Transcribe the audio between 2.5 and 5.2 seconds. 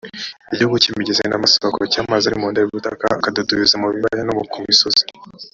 nda y’ubutaka akadudubiza mu bibaya no ku misozi,